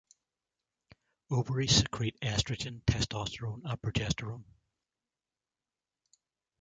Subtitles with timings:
[1.29, 4.45] Ovaries secrete estrogen, testosterone and progesterone.